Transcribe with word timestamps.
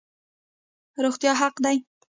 روغتیا 1.03 1.31
حق 1.41 1.53
دی 1.63 1.77